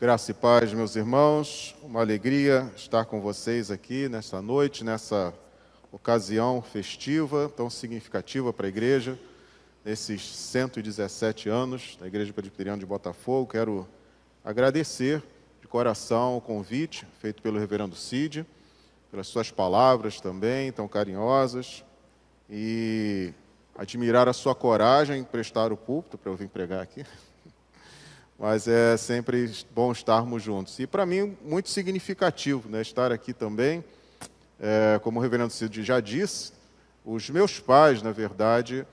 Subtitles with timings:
[0.00, 1.74] Graça e paz, meus irmãos.
[1.82, 5.34] Uma alegria estar com vocês aqui nesta noite, nessa
[5.90, 9.18] ocasião festiva, tão significativa para a igreja,
[9.84, 13.50] nesses 117 anos da Igreja Presbiteriana de Botafogo.
[13.50, 13.88] Quero
[14.44, 15.20] agradecer
[15.60, 18.46] de coração o convite feito pelo reverendo Cid,
[19.10, 21.84] pelas suas palavras também, tão carinhosas,
[22.48, 23.34] e
[23.76, 27.04] admirar a sua coragem em prestar o púlpito para eu vir pregar aqui
[28.38, 30.78] mas é sempre bom estarmos juntos.
[30.78, 33.84] E para mim, muito significativo né, estar aqui também.
[34.60, 36.52] É, como o reverendo Cid já disse,
[37.04, 38.86] os meus pais, na verdade,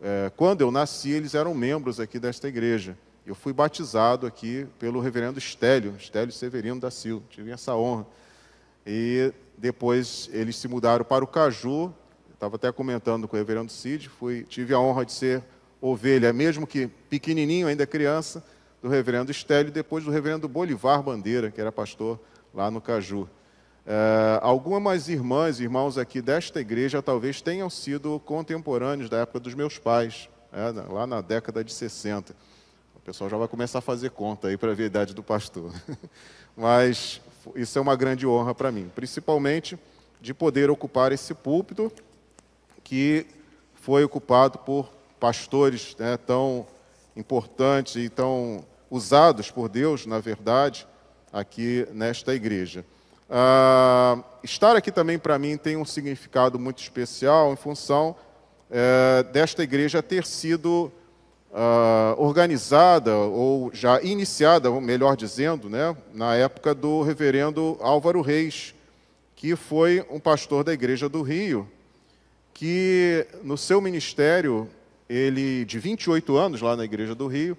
[0.00, 2.96] é, quando eu nasci, eles eram membros aqui desta igreja.
[3.26, 8.06] Eu fui batizado aqui pelo reverendo Estélio, Estélio Severino da Silva, tive essa honra.
[8.86, 11.92] E depois eles se mudaram para o Caju,
[12.32, 15.42] estava até comentando com o reverendo Cid, fui, tive a honra de ser
[15.80, 18.44] ovelha, mesmo que pequenininho, ainda criança,
[18.84, 22.20] do reverendo Estélio e depois do reverendo Bolivar Bandeira, que era pastor
[22.52, 23.26] lá no Caju.
[23.86, 29.54] É, algumas irmãs e irmãos aqui desta igreja talvez tenham sido contemporâneos da época dos
[29.54, 32.36] meus pais, é, lá na década de 60.
[32.94, 35.72] O pessoal já vai começar a fazer conta aí para ver a idade do pastor.
[36.54, 37.22] Mas
[37.56, 39.78] isso é uma grande honra para mim, principalmente
[40.20, 41.90] de poder ocupar esse púlpito
[42.82, 43.26] que
[43.76, 46.66] foi ocupado por pastores né, tão
[47.16, 48.62] importantes e tão
[48.94, 50.86] usados por Deus, na verdade,
[51.32, 52.84] aqui nesta igreja.
[53.28, 58.14] Ah, estar aqui também para mim tem um significado muito especial em função
[58.70, 60.92] eh, desta igreja ter sido
[61.52, 68.76] ah, organizada ou já iniciada, melhor dizendo, né, na época do reverendo Álvaro Reis,
[69.34, 71.68] que foi um pastor da igreja do Rio,
[72.52, 74.68] que no seu ministério,
[75.08, 77.58] ele de 28 anos lá na igreja do Rio,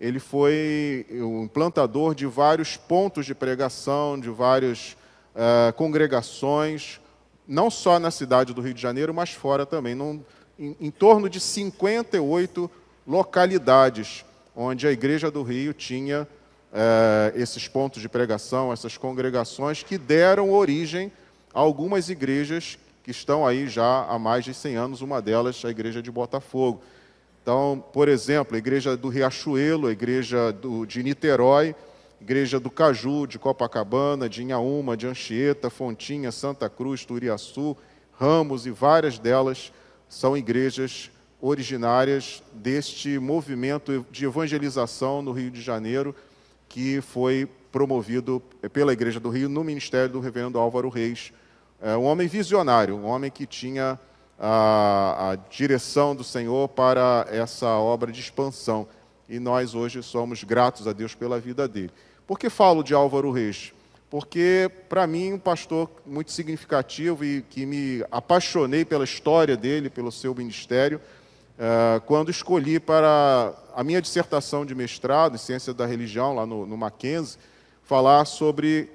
[0.00, 4.96] ele foi o implantador de vários pontos de pregação, de várias
[5.34, 6.98] uh, congregações,
[7.46, 10.22] não só na cidade do Rio de Janeiro, mas fora também, num,
[10.58, 12.70] em, em torno de 58
[13.06, 14.24] localidades
[14.56, 20.50] onde a Igreja do Rio tinha uh, esses pontos de pregação, essas congregações que deram
[20.50, 21.12] origem
[21.52, 25.70] a algumas igrejas que estão aí já há mais de 100 anos, uma delas a
[25.70, 26.82] Igreja de Botafogo.
[27.42, 31.74] Então, por exemplo, a igreja do Riachuelo, a igreja do, de Niterói,
[32.20, 37.76] igreja do Caju, de Copacabana, de Inhaúma, de Anchieta, Fontinha, Santa Cruz, Turiaçu,
[38.12, 39.72] Ramos e várias delas
[40.06, 46.14] são igrejas originárias deste movimento de evangelização no Rio de Janeiro,
[46.68, 51.32] que foi promovido pela Igreja do Rio no ministério do reverendo Álvaro Reis.
[51.80, 53.98] É um homem visionário, um homem que tinha
[54.40, 58.88] a, a direção do Senhor para essa obra de expansão.
[59.28, 61.90] E nós hoje somos gratos a Deus pela vida dele.
[62.26, 63.72] Por que falo de Álvaro Reis?
[64.08, 70.10] Porque, para mim, um pastor muito significativo e que me apaixonei pela história dele, pelo
[70.10, 71.00] seu ministério,
[71.56, 76.66] uh, quando escolhi para a minha dissertação de mestrado em Ciência da Religião, lá no,
[76.66, 77.38] no Mackenzie,
[77.84, 78.90] falar sobre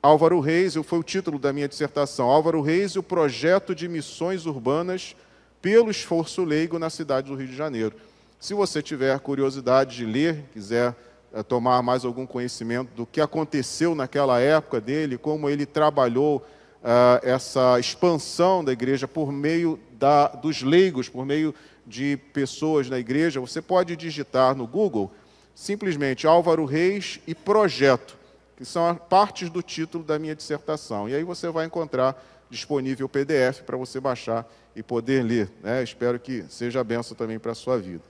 [0.00, 4.46] Álvaro Reis, foi o título da minha dissertação, Álvaro Reis e o projeto de missões
[4.46, 5.16] urbanas
[5.60, 7.96] pelo esforço leigo na cidade do Rio de Janeiro.
[8.38, 10.94] Se você tiver curiosidade de ler, quiser
[11.32, 17.18] é, tomar mais algum conhecimento do que aconteceu naquela época dele, como ele trabalhou uh,
[17.20, 21.52] essa expansão da igreja por meio da, dos leigos, por meio
[21.84, 25.10] de pessoas na igreja, você pode digitar no Google
[25.56, 28.17] simplesmente Álvaro Reis e projeto
[28.58, 31.08] que são partes do título da minha dissertação.
[31.08, 32.20] E aí você vai encontrar
[32.50, 35.48] disponível o PDF para você baixar e poder ler.
[35.62, 35.80] Né?
[35.80, 38.02] Espero que seja benção também para a sua vida.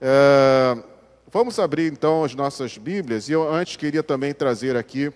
[0.00, 0.82] É,
[1.30, 3.28] vamos abrir então as nossas Bíblias.
[3.28, 5.12] E eu antes queria também trazer aqui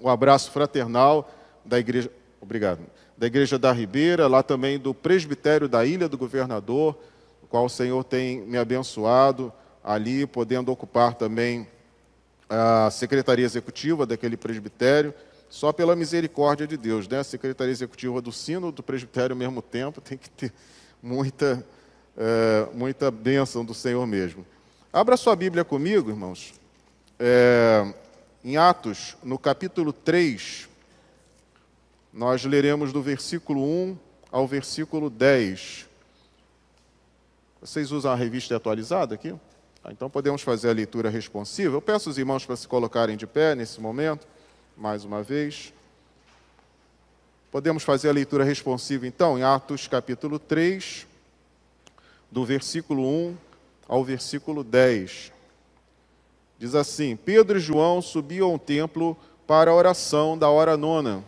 [0.00, 1.30] o um abraço fraternal
[1.62, 2.10] da igreja.
[2.40, 2.80] Obrigado.
[3.18, 6.96] Da Igreja da Ribeira, lá também do presbitério da Ilha do Governador,
[7.42, 9.52] o qual o Senhor tem me abençoado
[9.84, 11.68] ali, podendo ocupar também
[12.50, 15.14] a secretaria executiva daquele presbitério,
[15.48, 17.06] só pela misericórdia de Deus.
[17.06, 17.20] Né?
[17.20, 20.52] A secretaria executiva do sino do presbitério ao mesmo tempo tem que ter
[21.00, 21.64] muita,
[22.16, 24.44] é, muita bênção do Senhor mesmo.
[24.92, 26.52] Abra sua Bíblia comigo, irmãos,
[27.18, 27.94] é,
[28.44, 30.68] em Atos, no capítulo 3,
[32.12, 33.96] nós leremos do versículo 1
[34.32, 35.86] ao versículo 10.
[37.60, 39.34] Vocês usam a revista atualizada aqui?
[39.82, 41.74] Tá, então podemos fazer a leitura responsiva.
[41.74, 44.26] Eu peço os irmãos para se colocarem de pé nesse momento,
[44.76, 45.72] mais uma vez.
[47.50, 51.06] Podemos fazer a leitura responsiva então em Atos capítulo 3,
[52.30, 53.36] do versículo 1
[53.88, 55.32] ao versículo 10.
[56.58, 59.16] Diz assim: Pedro e João subiam ao templo
[59.46, 61.24] para a oração da hora nona.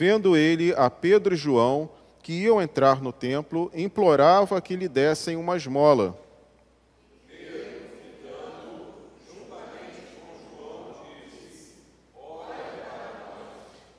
[0.00, 1.86] Vendo ele a Pedro e João,
[2.22, 6.18] que iam entrar no templo, implorava que lhe dessem uma esmola.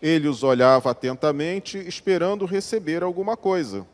[0.02, 3.86] Ele os olhava atentamente, esperando receber alguma coisa.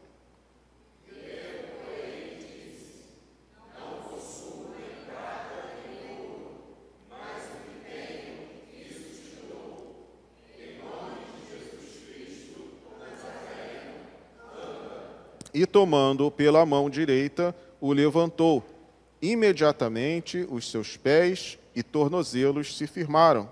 [15.57, 18.63] E tomando pela mão direita, o levantou.
[19.19, 23.49] Imediatamente os seus pés e tornozelos se firmaram.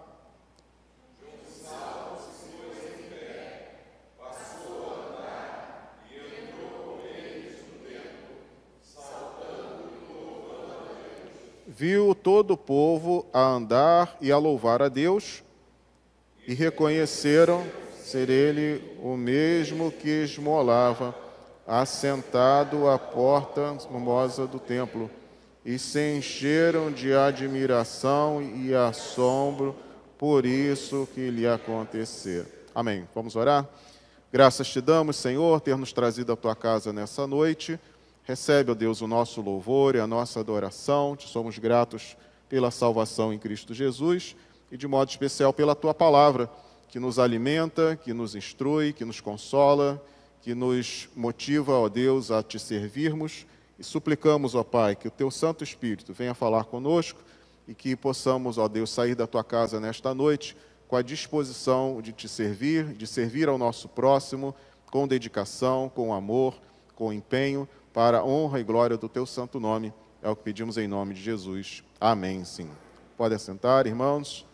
[11.68, 15.44] Viu todo o povo a andar e a louvar a Deus,
[16.48, 17.66] e reconheceram
[17.98, 21.25] ser ele o mesmo que esmolava
[21.68, 25.10] assentado à porta famosa do templo,
[25.66, 29.76] e se encheram de admiração e assombro
[30.18, 32.46] por isso que lhe acontecer.
[32.74, 33.08] Amém.
[33.16, 33.68] Vamos orar?
[34.32, 37.80] Graças te damos, Senhor, ter nos trazido à tua casa nessa noite.
[38.24, 41.16] Recebe, ó Deus, o nosso louvor e a nossa adoração.
[41.16, 42.16] Te somos gratos
[42.48, 44.36] pela salvação em Cristo Jesus
[44.72, 46.50] e, de modo especial, pela tua palavra,
[46.90, 50.02] que nos alimenta, que nos instrui, que nos consola
[50.46, 53.48] que nos motiva, ó Deus, a te servirmos
[53.80, 57.20] e suplicamos, ó Pai, que o teu Santo Espírito venha falar conosco
[57.68, 60.56] e que possamos, ó Deus, sair da tua casa nesta noite
[60.88, 64.54] com a disposição de te servir, de servir ao nosso próximo
[64.92, 66.54] com dedicação, com amor,
[66.94, 69.92] com empenho, para a honra e glória do teu santo nome.
[70.22, 71.84] É o que pedimos em nome de Jesus.
[72.00, 72.70] Amém, sim.
[73.18, 74.46] Podem sentar, irmãos.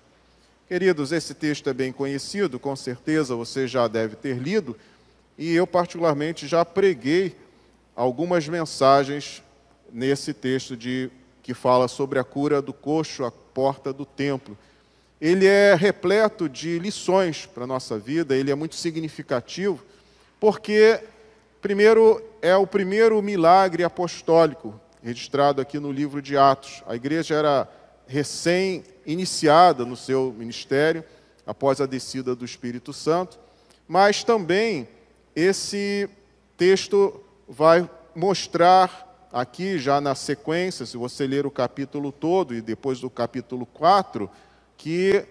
[0.70, 4.74] Queridos, esse texto é bem conhecido, com certeza você já deve ter lido
[5.42, 7.36] e eu, particularmente, já preguei
[7.96, 9.42] algumas mensagens
[9.92, 11.10] nesse texto de,
[11.42, 14.56] que fala sobre a cura do coxo à porta do templo.
[15.20, 19.84] Ele é repleto de lições para a nossa vida, ele é muito significativo,
[20.40, 21.00] porque,
[21.60, 26.84] primeiro, é o primeiro milagre apostólico registrado aqui no livro de Atos.
[26.86, 27.68] A igreja era
[28.06, 31.04] recém-iniciada no seu ministério,
[31.48, 33.40] após a descida do Espírito Santo,
[33.88, 34.88] mas também
[35.36, 36.10] esse
[36.58, 43.00] texto vai mostrar aqui, já na sequência, se você ler o capítulo todo e depois
[43.00, 44.30] do capítulo 4,
[44.78, 45.26] que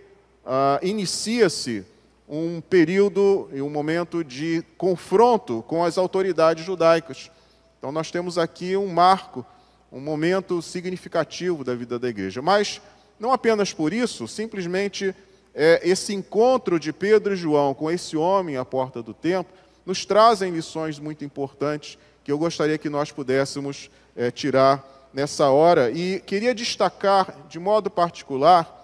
[0.44, 1.84] uh, inicia-se
[2.28, 7.30] um período e um momento de confronto com as autoridades judaicas.
[7.78, 9.44] Então, nós temos aqui um marco,
[9.90, 12.40] um momento significativo da vida da igreja.
[12.40, 12.80] Mas,
[13.18, 15.14] não apenas por isso, simplesmente
[15.54, 20.04] é, esse encontro de Pedro e João com esse homem à porta do templo nos
[20.04, 25.90] trazem lições muito importantes que eu gostaria que nós pudéssemos é, tirar nessa hora.
[25.90, 28.78] E queria destacar, de modo particular,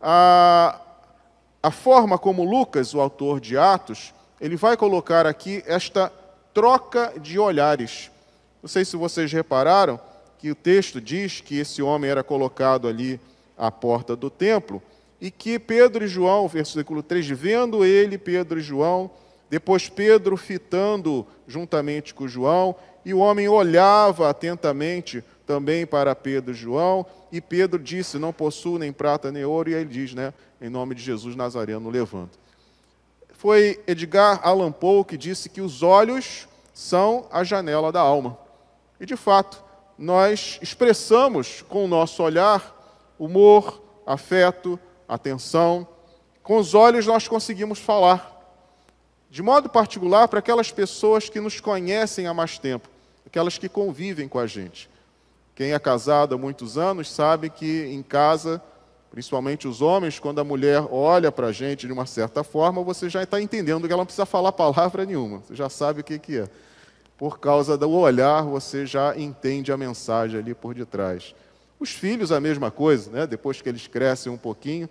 [0.00, 0.80] a,
[1.62, 6.12] a forma como Lucas, o autor de Atos, ele vai colocar aqui esta
[6.52, 8.10] troca de olhares.
[8.62, 9.98] Não sei se vocês repararam
[10.38, 13.18] que o texto diz que esse homem era colocado ali
[13.56, 14.82] à porta do templo
[15.20, 19.10] e que Pedro e João, versículo 3, vendo ele, Pedro e João,
[19.48, 22.74] depois Pedro fitando juntamente com João,
[23.04, 28.78] e o homem olhava atentamente também para Pedro e João, e Pedro disse: Não possuo
[28.78, 32.36] nem prata nem ouro, e ele diz, né, em nome de Jesus Nazareno, levanta.
[33.32, 38.36] Foi Edgar Allan Poe que disse que os olhos são a janela da alma.
[38.98, 39.62] E de fato,
[39.98, 42.74] nós expressamos com o nosso olhar
[43.18, 45.86] humor, afeto, atenção.
[46.42, 48.35] Com os olhos nós conseguimos falar
[49.30, 52.88] de modo particular para aquelas pessoas que nos conhecem há mais tempo,
[53.26, 54.88] aquelas que convivem com a gente.
[55.54, 58.62] Quem é casado há muitos anos sabe que em casa,
[59.10, 63.08] principalmente os homens, quando a mulher olha para a gente de uma certa forma, você
[63.08, 66.18] já está entendendo que ela não precisa falar palavra nenhuma, você já sabe o que,
[66.18, 66.48] que é.
[67.16, 71.34] Por causa do olhar, você já entende a mensagem ali por detrás.
[71.80, 73.26] Os filhos, a mesma coisa, né?
[73.26, 74.88] depois que eles crescem um pouquinho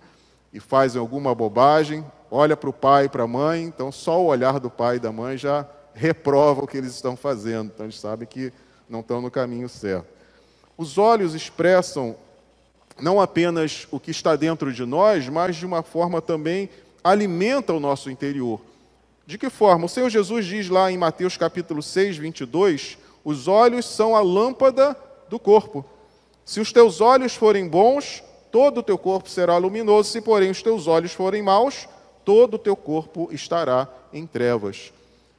[0.56, 4.24] e fazem alguma bobagem, olha para o pai e para a mãe, então só o
[4.24, 8.00] olhar do pai e da mãe já reprova o que eles estão fazendo, então eles
[8.00, 8.50] sabem que
[8.88, 10.06] não estão no caminho certo.
[10.74, 12.16] Os olhos expressam
[12.98, 16.70] não apenas o que está dentro de nós, mas de uma forma também
[17.04, 18.58] alimenta o nosso interior.
[19.26, 19.84] De que forma?
[19.84, 24.96] O Senhor Jesus diz lá em Mateus capítulo 6, 22, os olhos são a lâmpada
[25.28, 25.84] do corpo.
[26.46, 28.22] Se os teus olhos forem bons,
[28.56, 31.86] todo o teu corpo será luminoso, se porém os teus olhos forem maus,
[32.24, 34.94] todo o teu corpo estará em trevas.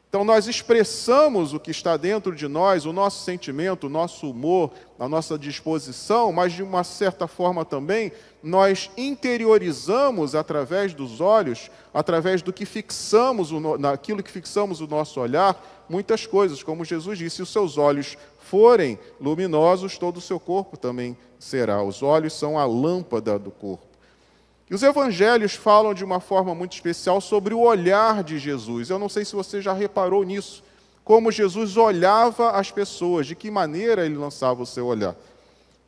[0.08, 4.70] Então, nós expressamos o que está dentro de nós, o nosso sentimento, o nosso humor,
[5.00, 8.12] a nossa disposição, mas de uma certa forma também,
[8.44, 15.60] nós interiorizamos através dos olhos, através do que fixamos, naquilo que fixamos o nosso olhar,
[15.90, 16.62] muitas coisas.
[16.62, 18.16] Como Jesus disse: se os seus olhos
[18.48, 21.84] forem luminosos, todo o seu corpo também será.
[21.84, 23.86] Os olhos são a lâmpada do corpo.
[24.70, 28.90] E os evangelhos falam de uma forma muito especial sobre o olhar de Jesus.
[28.90, 30.64] Eu não sei se você já reparou nisso,
[31.04, 35.16] como Jesus olhava as pessoas, de que maneira ele lançava o seu olhar.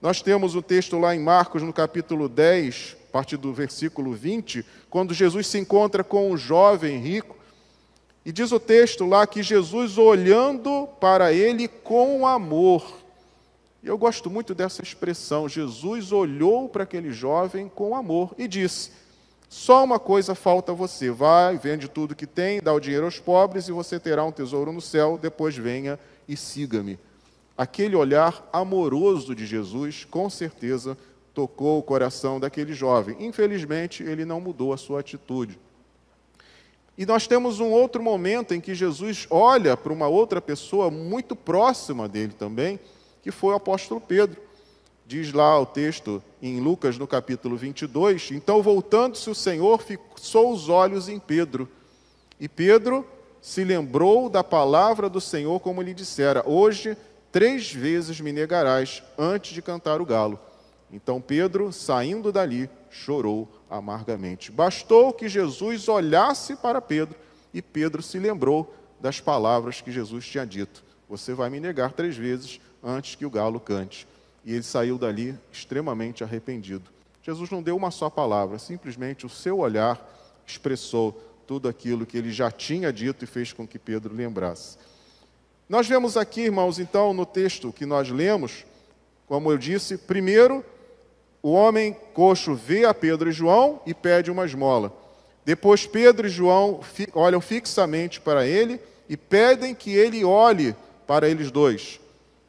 [0.01, 4.13] Nós temos o um texto lá em Marcos, no capítulo 10, a partir do versículo
[4.13, 7.35] 20, quando Jesus se encontra com um jovem rico,
[8.25, 12.99] e diz o texto lá que Jesus olhando para ele com amor.
[13.81, 15.47] Eu gosto muito dessa expressão.
[15.47, 18.91] Jesus olhou para aquele jovem com amor e disse:
[19.47, 21.09] Só uma coisa falta a você.
[21.09, 24.73] Vai, vende tudo que tem, dá o dinheiro aos pobres e você terá um tesouro
[24.73, 25.17] no céu.
[25.19, 25.97] Depois venha
[26.27, 26.99] e siga-me.
[27.57, 30.97] Aquele olhar amoroso de Jesus, com certeza,
[31.33, 33.15] tocou o coração daquele jovem.
[33.19, 35.57] Infelizmente, ele não mudou a sua atitude.
[36.99, 41.33] E nós temos um outro momento em que Jesus olha para uma outra pessoa muito
[41.33, 42.77] próxima dele também
[43.21, 44.41] que foi o apóstolo Pedro.
[45.07, 48.31] Diz lá o texto em Lucas, no capítulo 22.
[48.31, 51.69] Então, voltando-se o Senhor, fixou os olhos em Pedro.
[52.37, 53.07] E Pedro
[53.41, 56.97] se lembrou da palavra do Senhor, como lhe dissera: Hoje,
[57.31, 60.37] três vezes me negarás antes de cantar o galo.
[60.91, 64.51] Então Pedro, saindo dali, chorou amargamente.
[64.51, 67.15] Bastou que Jesus olhasse para Pedro
[67.53, 72.15] e Pedro se lembrou das palavras que Jesus tinha dito: Você vai me negar três
[72.15, 74.08] vezes antes que o galo cante.
[74.43, 76.89] E ele saiu dali extremamente arrependido.
[77.22, 80.00] Jesus não deu uma só palavra, simplesmente o seu olhar
[80.48, 81.12] expressou
[81.46, 84.77] tudo aquilo que ele já tinha dito e fez com que Pedro lembrasse.
[85.67, 88.65] Nós vemos aqui, irmãos, então, no texto que nós lemos,
[89.27, 90.65] como eu disse, primeiro,
[91.41, 94.93] o homem coxo vê a Pedro e João e pede uma esmola.
[95.46, 96.81] Depois, Pedro e João
[97.13, 100.75] olham fixamente para ele e pedem que ele olhe
[101.08, 102.00] para eles dois.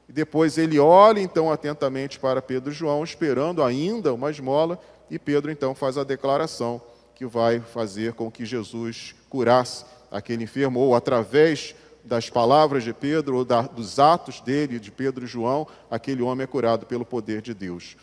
[0.08, 4.78] E depois ele olha então atentamente para Pedro e João, esperando ainda uma esmola,
[5.08, 6.82] e Pedro então faz a declaração
[7.14, 13.36] que vai fazer com que Jesus curasse aquele enfermo, ou através das palavras de Pedro,
[13.36, 17.40] ou da, dos atos dele, de Pedro e João, aquele homem é curado pelo poder
[17.40, 17.96] de Deus.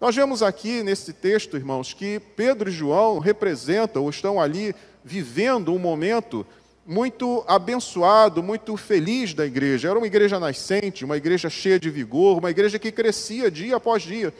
[0.00, 5.74] Nós vemos aqui nesse texto, irmãos, que Pedro e João representam, ou estão ali vivendo
[5.74, 6.46] um momento
[6.86, 9.90] muito abençoado, muito feliz da igreja.
[9.90, 14.02] Era uma igreja nascente, uma igreja cheia de vigor, uma igreja que crescia dia após
[14.02, 14.32] dia.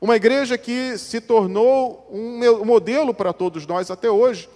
[0.00, 4.48] Uma igreja que se tornou um modelo para todos nós até hoje.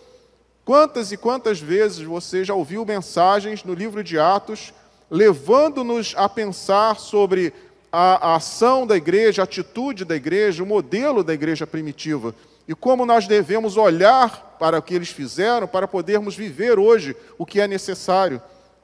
[0.64, 4.72] Quantas e quantas vezes você já ouviu mensagens no livro de Atos
[5.10, 7.52] levando-nos a pensar sobre
[7.96, 12.34] a, ação da igreja, a atitude da igreja, o modelo da igreja primitiva?
[12.66, 17.44] e como nós devemos olhar para o que eles fizeram para podermos viver hoje o
[17.44, 18.40] que é necessário.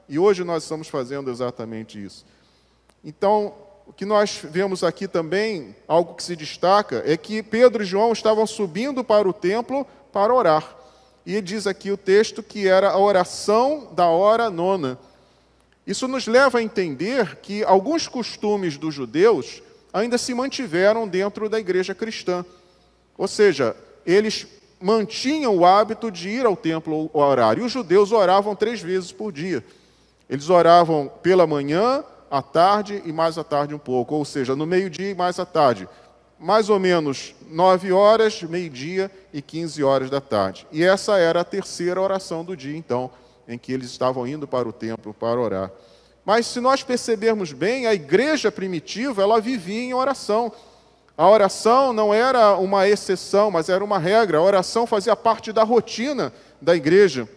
[0.07, 2.25] E hoje nós estamos fazendo exatamente isso.
[3.03, 3.53] Então,
[3.87, 8.11] o que nós vemos aqui também, algo que se destaca, é que Pedro e João
[8.11, 10.75] estavam subindo para o templo para orar.
[11.25, 14.97] E diz aqui o texto que era a oração da hora nona.
[15.85, 19.61] Isso nos leva a entender que alguns costumes dos judeus
[19.91, 22.45] ainda se mantiveram dentro da igreja cristã.
[23.17, 24.47] Ou seja, eles
[24.79, 27.57] mantinham o hábito de ir ao templo orar.
[27.57, 29.63] E os judeus oravam três vezes por dia.
[30.29, 34.15] Eles oravam pela manhã, à tarde e mais à tarde um pouco.
[34.15, 35.87] Ou seja, no meio-dia e mais à tarde.
[36.39, 40.65] Mais ou menos nove horas, meio-dia e quinze horas da tarde.
[40.71, 43.11] E essa era a terceira oração do dia, então,
[43.51, 45.71] em que eles estavam indo para o templo para orar.
[46.25, 50.51] Mas se nós percebermos bem, a igreja primitiva, ela vivia em oração.
[51.17, 54.37] A oração não era uma exceção, mas era uma regra.
[54.37, 56.31] A oração fazia parte da rotina
[56.61, 57.27] da igreja.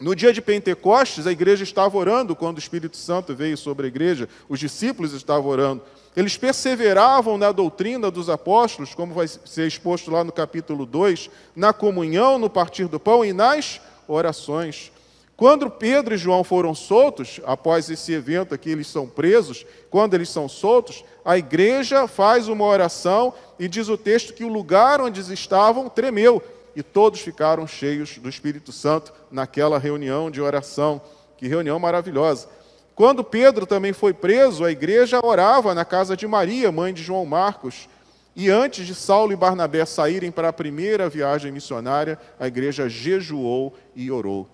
[0.00, 3.88] No dia de Pentecostes, a igreja estava orando quando o Espírito Santo veio sobre a
[3.88, 5.82] igreja, os discípulos estavam orando.
[6.16, 11.72] Eles perseveravam na doutrina dos apóstolos, como vai ser exposto lá no capítulo 2, na
[11.72, 14.90] comunhão, no partir do pão e nas orações.
[15.36, 20.28] Quando Pedro e João foram soltos, após esse evento aqui, eles são presos, quando eles
[20.28, 25.20] são soltos, a igreja faz uma oração e diz o texto que o lugar onde
[25.20, 26.40] eles estavam tremeu
[26.76, 31.00] e todos ficaram cheios do Espírito Santo naquela reunião de oração.
[31.36, 32.48] Que reunião maravilhosa.
[32.94, 37.26] Quando Pedro também foi preso, a igreja orava na casa de Maria, mãe de João
[37.26, 37.88] Marcos.
[38.36, 43.74] E antes de Saulo e Barnabé saírem para a primeira viagem missionária, a igreja jejuou
[43.94, 44.48] e orou.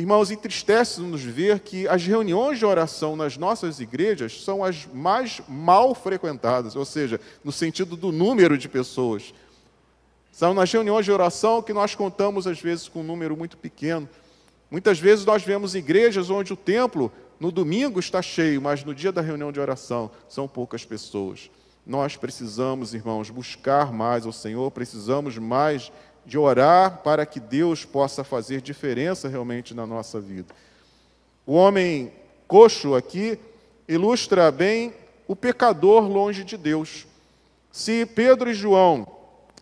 [0.00, 5.94] Irmãos, entristece-nos ver que as reuniões de oração nas nossas igrejas são as mais mal
[5.94, 9.34] frequentadas, ou seja, no sentido do número de pessoas.
[10.32, 14.08] São nas reuniões de oração que nós contamos, às vezes, com um número muito pequeno.
[14.70, 19.12] Muitas vezes nós vemos igrejas onde o templo, no domingo, está cheio, mas no dia
[19.12, 21.50] da reunião de oração são poucas pessoas.
[21.86, 25.92] Nós precisamos, irmãos, buscar mais ao Senhor, precisamos mais
[26.24, 30.54] de orar para que Deus possa fazer diferença realmente na nossa vida.
[31.46, 32.12] O homem
[32.46, 33.38] coxo aqui
[33.88, 34.94] ilustra bem
[35.26, 37.06] o pecador longe de Deus.
[37.72, 39.06] Se Pedro e João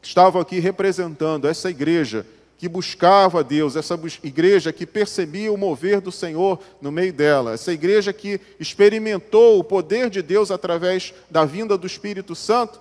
[0.03, 2.27] estavam aqui representando essa igreja
[2.59, 7.73] que buscava Deus, essa igreja que percebia o mover do Senhor no meio dela, essa
[7.73, 12.81] igreja que experimentou o poder de Deus através da vinda do Espírito Santo,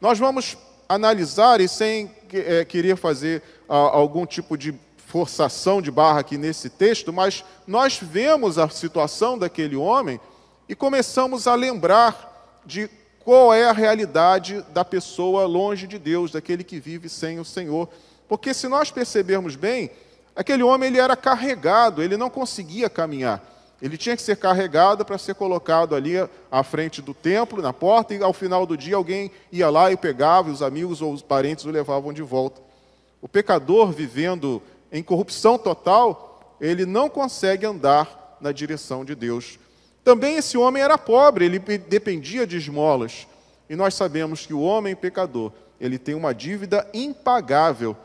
[0.00, 0.58] nós vamos
[0.88, 4.74] analisar e sem é, querer fazer algum tipo de
[5.06, 10.20] forçação de barra aqui nesse texto, mas nós vemos a situação daquele homem
[10.68, 12.90] e começamos a lembrar de
[13.20, 17.88] qual é a realidade da pessoa longe de Deus, daquele que vive sem o Senhor.
[18.28, 19.90] Porque se nós percebermos bem,
[20.34, 23.55] aquele homem ele era carregado, ele não conseguia caminhar.
[23.80, 26.14] Ele tinha que ser carregado para ser colocado ali
[26.50, 29.96] à frente do templo, na porta, e ao final do dia alguém ia lá e
[29.96, 32.60] pegava, e os amigos ou os parentes o levavam de volta.
[33.20, 39.58] O pecador vivendo em corrupção total, ele não consegue andar na direção de Deus.
[40.02, 43.26] Também esse homem era pobre, ele dependia de esmolas.
[43.68, 47.96] E nós sabemos que o homem pecador, ele tem uma dívida impagável.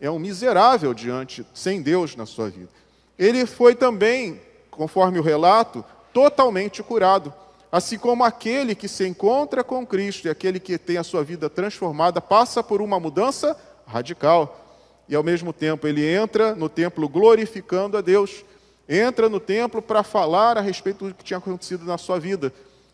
[0.00, 2.68] É um miserável diante, sem Deus na sua vida.
[3.18, 4.40] Ele foi também
[4.78, 7.34] conforme o relato, totalmente curado.
[7.70, 11.50] Assim como aquele que se encontra com Cristo e aquele que tem a sua vida
[11.50, 14.64] transformada passa por uma mudança radical.
[15.08, 18.44] E ao mesmo tempo ele entra no templo glorificando a Deus,
[18.88, 22.52] entra no templo para falar a respeito do que tinha acontecido na sua vida.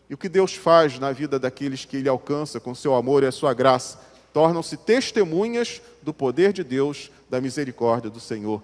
[0.09, 3.27] E o que Deus faz na vida daqueles que ele alcança com seu amor e
[3.27, 3.99] a sua graça?
[4.33, 8.59] Tornam-se testemunhas do poder de Deus, da misericórdia do Senhor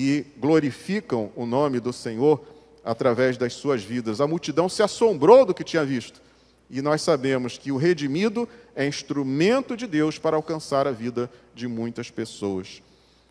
[0.00, 2.40] e glorificam o nome do Senhor
[2.84, 4.20] através das suas vidas.
[4.20, 6.22] A multidão se assombrou do que tinha visto.
[6.70, 11.66] E nós sabemos que o redimido é instrumento de Deus para alcançar a vida de
[11.66, 12.80] muitas pessoas.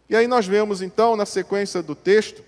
[0.09, 2.43] E aí nós vemos então, na sequência do texto,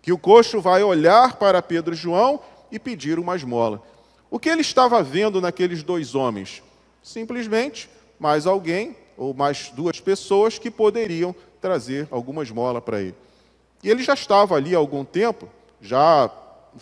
[0.00, 2.40] que o coxo vai olhar para Pedro e João
[2.70, 3.82] e pedir uma esmola.
[4.30, 6.62] O que ele estava vendo naqueles dois homens?
[7.02, 7.90] Simplesmente
[8.20, 13.16] mais alguém ou mais duas pessoas que poderiam trazer alguma esmola para ele.
[13.82, 15.48] E ele já estava ali há algum tempo,
[15.80, 16.30] já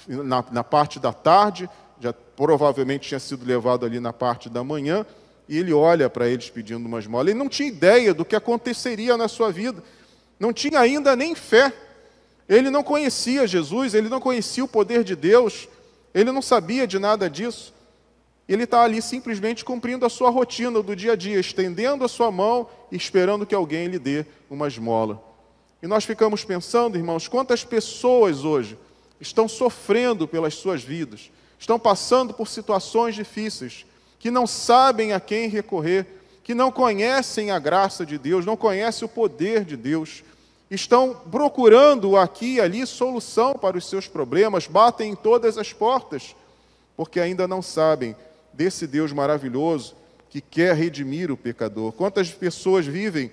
[0.06, 1.68] na, na parte da tarde,
[2.00, 5.04] já provavelmente tinha sido levado ali na parte da manhã,
[5.48, 7.30] e ele olha para eles pedindo uma esmola.
[7.30, 9.82] Ele não tinha ideia do que aconteceria na sua vida,
[10.38, 11.72] não tinha ainda nem fé.
[12.48, 15.68] Ele não conhecia Jesus, ele não conhecia o poder de Deus,
[16.14, 17.74] ele não sabia de nada disso.
[18.48, 22.30] Ele está ali simplesmente cumprindo a sua rotina do dia a dia, estendendo a sua
[22.30, 25.20] mão e esperando que alguém lhe dê uma esmola.
[25.86, 28.76] E nós ficamos pensando, irmãos, quantas pessoas hoje
[29.20, 33.86] estão sofrendo pelas suas vidas, estão passando por situações difíceis,
[34.18, 36.04] que não sabem a quem recorrer,
[36.42, 40.24] que não conhecem a graça de Deus, não conhecem o poder de Deus,
[40.68, 46.34] estão procurando aqui e ali solução para os seus problemas, batem em todas as portas,
[46.96, 48.16] porque ainda não sabem
[48.52, 49.94] desse Deus maravilhoso
[50.30, 51.92] que quer redimir o pecador.
[51.92, 53.30] Quantas pessoas vivem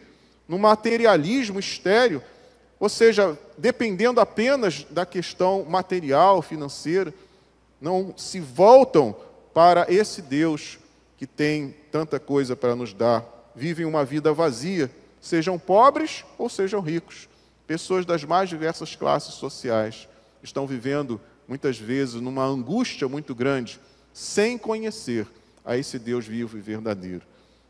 [0.47, 2.21] no materialismo estéreo,
[2.83, 7.13] ou seja, dependendo apenas da questão material, financeira,
[7.79, 9.15] não se voltam
[9.53, 10.77] para esse Deus
[11.15, 13.23] que tem tanta coisa para nos dar.
[13.55, 14.91] Vivem uma vida vazia,
[15.21, 17.29] sejam pobres ou sejam ricos.
[17.65, 20.09] Pessoas das mais diversas classes sociais
[20.43, 23.79] estão vivendo, muitas vezes, numa angústia muito grande,
[24.11, 25.25] sem conhecer
[25.63, 27.21] a esse Deus vivo e verdadeiro.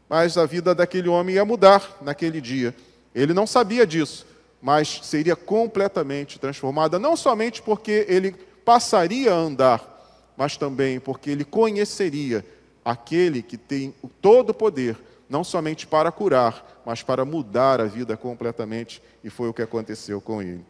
[0.10, 2.76] Mas a vida daquele homem ia mudar naquele dia.
[3.14, 4.26] Ele não sabia disso,
[4.64, 8.32] mas seria completamente transformada, não somente porque ele
[8.64, 12.46] passaria a andar, mas também porque ele conheceria
[12.84, 14.98] aquele que tem todo poder,
[15.30, 20.22] não somente para curar, mas para mudar a vida completamente, e foi o que aconteceu
[20.22, 20.64] com ele.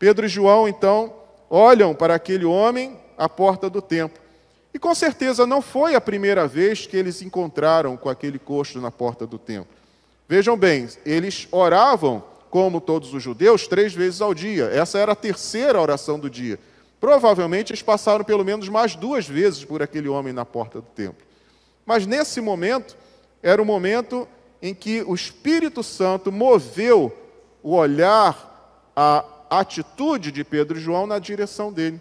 [0.00, 1.14] Pedro e João, então,
[1.48, 4.20] olham para aquele homem à porta do templo.
[4.74, 8.90] E com certeza não foi a primeira vez que eles encontraram com aquele coxo na
[8.90, 9.72] porta do templo.
[10.28, 14.66] Vejam bem, eles oravam, como todos os judeus, três vezes ao dia.
[14.66, 16.58] Essa era a terceira oração do dia.
[17.00, 21.24] Provavelmente eles passaram pelo menos mais duas vezes por aquele homem na porta do templo.
[21.86, 22.94] Mas nesse momento,
[23.42, 24.28] era o momento
[24.60, 27.10] em que o Espírito Santo moveu
[27.62, 31.98] o olhar, a atitude de Pedro e João na direção dele.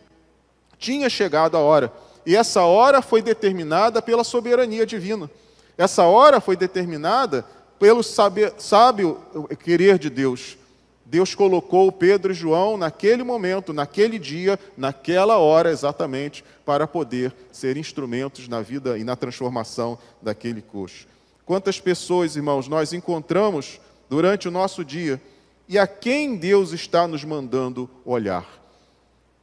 [0.78, 1.94] Tinha chegado a hora.
[2.26, 5.32] E essa hora foi determinada pela soberania divina.
[5.78, 7.46] Essa hora foi determinada
[7.82, 9.18] pelo sábio, sábio
[9.64, 10.56] querer de Deus.
[11.04, 17.78] Deus colocou Pedro e João naquele momento, naquele dia, naquela hora exatamente, para poder ser
[17.78, 21.08] instrumentos na vida e na transformação daquele coxo.
[21.44, 25.20] Quantas pessoas, irmãos, nós encontramos durante o nosso dia
[25.68, 28.46] e a quem Deus está nos mandando olhar?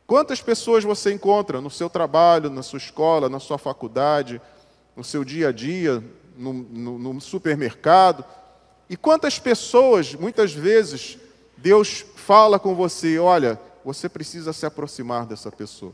[0.06, 4.40] Quantas pessoas você encontra no seu trabalho, na sua escola, na sua faculdade,
[4.94, 6.04] no seu dia a dia,
[6.38, 8.24] no, no, no supermercado?
[8.88, 11.18] E quantas pessoas, muitas vezes,
[11.56, 15.92] Deus fala com você: olha, você precisa se aproximar dessa pessoa.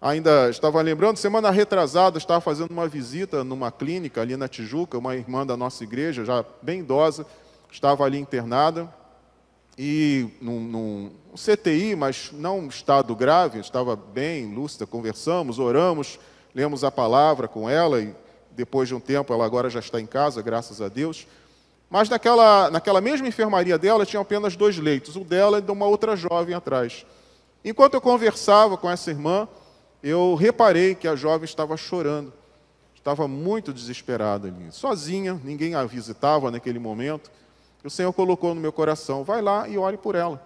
[0.00, 5.14] Ainda estava lembrando, semana retrasada, estava fazendo uma visita numa clínica ali na Tijuca, uma
[5.14, 7.24] irmã da nossa igreja, já bem idosa,
[7.70, 8.92] estava ali internada,
[9.78, 16.18] e num, num CTI, mas não estado grave, estava bem, lúcida, conversamos, oramos,
[16.52, 18.12] lemos a palavra com ela, e
[18.56, 21.26] depois de um tempo ela agora já está em casa, graças a Deus.
[21.90, 25.86] Mas naquela, naquela mesma enfermaria dela tinha apenas dois leitos, o dela e de uma
[25.86, 27.04] outra jovem atrás.
[27.64, 29.46] Enquanto eu conversava com essa irmã,
[30.02, 32.32] eu reparei que a jovem estava chorando,
[32.94, 37.30] estava muito desesperada ali, sozinha, ninguém a visitava naquele momento.
[37.84, 40.42] O Senhor colocou no meu coração: vai lá e ore por ela.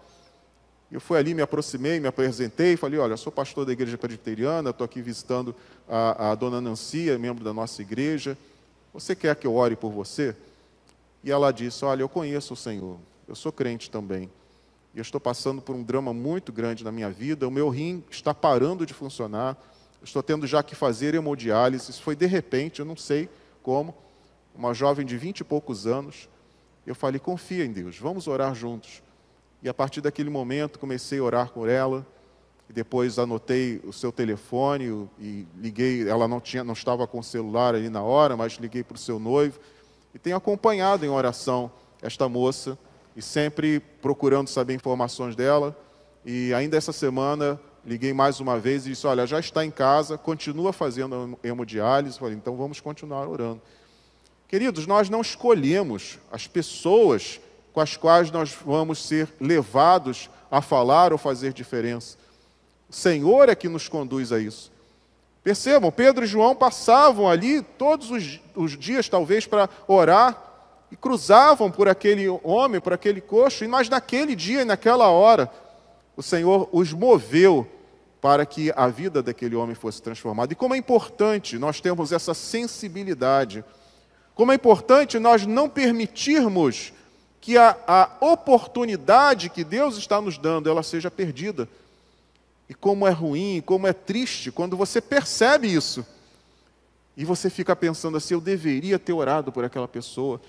[0.91, 4.85] Eu fui ali, me aproximei, me apresentei, falei: Olha, sou pastor da igreja presbiteriana, estou
[4.85, 5.55] aqui visitando
[5.89, 8.39] a, a dona Nancia, membro da nossa igreja.
[8.95, 10.35] Você quer que eu ore por você?
[11.25, 14.31] E ela disse: Olha, eu conheço o Senhor, eu sou crente também.
[14.95, 17.47] E eu estou passando por um drama muito grande na minha vida.
[17.47, 19.55] O meu rim está parando de funcionar.
[20.03, 21.91] Estou tendo já que fazer hemodiálise.
[21.91, 23.29] Isso foi de repente, eu não sei
[23.63, 23.95] como.
[24.55, 26.29] Uma jovem de vinte e poucos anos.
[26.87, 29.03] Eu falei: confia em Deus, vamos orar juntos.
[29.63, 32.07] E a partir daquele momento comecei a orar por ela.
[32.69, 36.09] E depois anotei o seu telefone e liguei.
[36.09, 38.99] Ela não tinha, não estava com o celular ali na hora, mas liguei para o
[38.99, 39.59] seu noivo
[40.17, 42.79] e tenho acompanhado em oração esta moça
[43.15, 45.77] e sempre procurando saber informações dela.
[46.25, 50.17] E ainda essa semana liguei mais uma vez e disse: Olha, já está em casa,
[50.17, 52.19] continua fazendo hemodiálise.
[52.19, 53.61] Falei: Então vamos continuar orando.
[54.49, 57.39] Queridos, nós não escolhemos as pessoas
[57.77, 62.17] com as quais nós vamos ser levados a falar ou fazer diferença.
[62.89, 64.73] O Senhor é que nos conduz a isso.
[65.45, 70.43] Percebam, Pedro e João passavam ali todos os, os dias, talvez, para orar,
[70.91, 75.53] e cruzavam por aquele homem, por aquele coxo, mas naquele dia e naquela hora,
[76.17, 77.71] o Senhor os moveu
[78.23, 80.51] para que a vida daquele homem fosse transformada.
[80.51, 83.63] E como é importante nós termos essa sensibilidade,
[84.35, 86.95] como é importante nós não permitirmos
[87.47, 91.69] que a, a oportunidade que Deus está nos dando, ela seja perdida.
[92.69, 96.05] E como é ruim, como é triste quando você percebe isso.
[97.17, 100.41] E você fica pensando assim: eu deveria ter orado por aquela pessoa,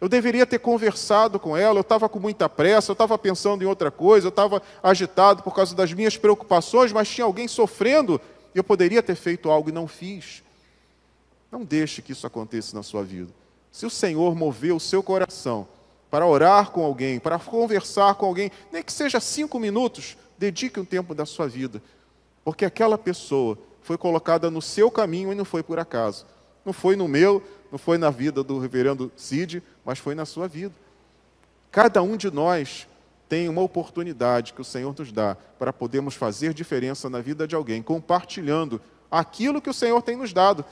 [0.00, 3.66] eu deveria ter conversado com ela, eu estava com muita pressa, eu estava pensando em
[3.66, 8.18] outra coisa, eu estava agitado por causa das minhas preocupações, mas tinha alguém sofrendo
[8.54, 10.42] eu poderia ter feito algo e não fiz.
[11.52, 13.30] Não deixe que isso aconteça na sua vida.
[13.70, 15.68] Se o Senhor moveu o seu coração
[16.10, 20.84] para orar com alguém, para conversar com alguém, nem que seja cinco minutos, dedique um
[20.84, 21.82] tempo da sua vida,
[22.44, 26.26] porque aquela pessoa foi colocada no seu caminho e não foi por acaso.
[26.64, 27.42] Não foi no meu,
[27.72, 30.74] não foi na vida do reverendo Cid, mas foi na sua vida.
[31.70, 32.86] Cada um de nós
[33.28, 37.54] tem uma oportunidade que o Senhor nos dá para podermos fazer diferença na vida de
[37.54, 40.64] alguém, compartilhando aquilo que o Senhor tem nos dado.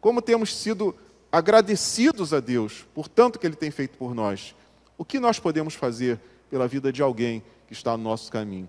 [0.00, 0.94] Como temos sido
[1.30, 4.54] agradecidos a Deus por tanto que Ele tem feito por nós.
[4.96, 6.18] O que nós podemos fazer
[6.50, 8.68] pela vida de alguém que está no nosso caminho?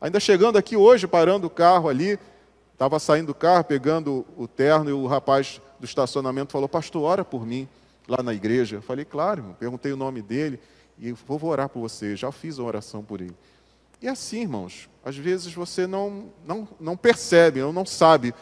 [0.00, 2.18] Ainda chegando aqui hoje, parando o carro ali,
[2.72, 7.24] estava saindo do carro, pegando o terno, e o rapaz do estacionamento falou: Pastor, ora
[7.24, 7.68] por mim
[8.06, 8.76] lá na igreja.
[8.76, 10.60] Eu falei: Claro, perguntei o nome dele
[10.98, 12.14] e vou orar por você.
[12.14, 13.34] Já fiz uma oração por ele.
[14.00, 18.32] E assim, irmãos, às vezes você não, não, não percebe, ou não sabe,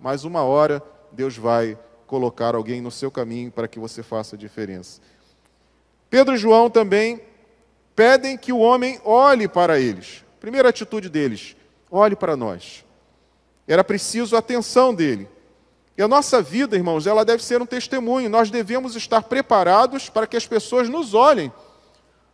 [0.00, 4.38] mas uma hora Deus vai colocar alguém no seu caminho para que você faça a
[4.38, 5.00] diferença.
[6.10, 7.20] Pedro e João também
[7.96, 10.24] pedem que o homem olhe para eles.
[10.40, 11.56] Primeira atitude deles:
[11.90, 12.84] olhe para nós.
[13.66, 15.28] Era preciso a atenção dele.
[15.96, 18.28] E a nossa vida, irmãos, ela deve ser um testemunho.
[18.28, 21.52] Nós devemos estar preparados para que as pessoas nos olhem.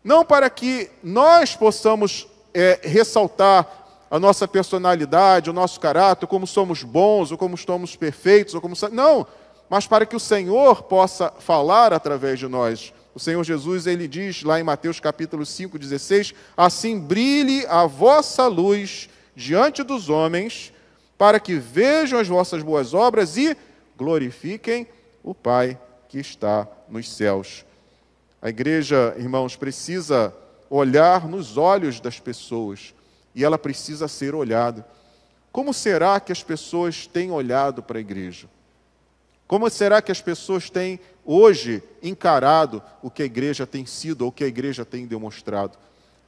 [0.02, 3.80] Não para que nós possamos é, ressaltar
[4.10, 8.74] a nossa personalidade, o nosso caráter, como somos bons, ou como somos perfeitos, ou como
[8.90, 9.26] não,
[9.70, 12.92] mas para que o Senhor possa falar através de nós.
[13.14, 18.48] O Senhor Jesus, ele diz lá em Mateus capítulo 5, 16: Assim brilhe a vossa
[18.48, 20.72] luz diante dos homens,
[21.16, 23.56] para que vejam as vossas boas obras e
[23.96, 24.88] glorifiquem
[25.22, 25.78] o Pai
[26.08, 27.64] que está nos céus.
[28.42, 30.34] A igreja, irmãos, precisa
[30.68, 32.92] olhar nos olhos das pessoas
[33.34, 34.84] e ela precisa ser olhada.
[35.52, 38.48] Como será que as pessoas têm olhado para a igreja?
[39.50, 44.28] Como será que as pessoas têm hoje encarado o que a igreja tem sido ou
[44.28, 45.76] o que a igreja tem demonstrado?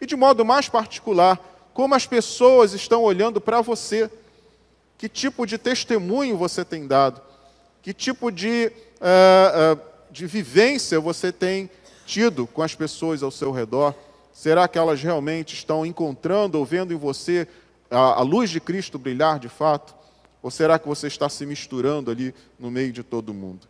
[0.01, 1.39] E de modo mais particular,
[1.73, 4.11] como as pessoas estão olhando para você?
[4.99, 7.23] Que tipo de testemunho você tem dado?
[7.81, 9.81] Que tipo de, uh, uh,
[10.11, 11.71] de vivência você tem
[12.05, 13.95] tido com as pessoas ao seu redor?
[14.33, 17.47] Será que elas realmente estão encontrando ou vendo em você
[17.89, 20.02] a, a luz de Cristo brilhar de fato?
[20.43, 23.69] Ou será que você está se misturando ali no meio de todo mundo?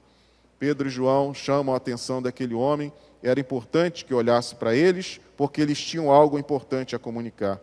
[0.59, 2.93] Pedro e João chamam a atenção daquele homem.
[3.23, 7.61] Era importante que olhasse para eles, porque eles tinham algo importante a comunicar.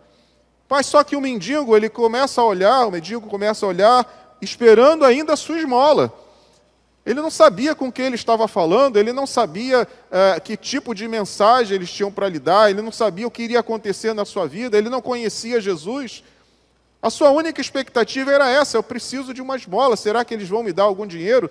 [0.69, 5.03] Mas só que o mendigo, ele começa a olhar, o mendigo começa a olhar, esperando
[5.03, 6.13] ainda a sua esmola.
[7.05, 11.07] Ele não sabia com quem ele estava falando, ele não sabia é, que tipo de
[11.07, 14.45] mensagem eles tinham para lhe dar, ele não sabia o que iria acontecer na sua
[14.45, 16.23] vida, ele não conhecia Jesus.
[17.01, 19.95] A sua única expectativa era essa: eu preciso de uma esmola.
[19.95, 21.49] Será que eles vão me dar algum dinheiro?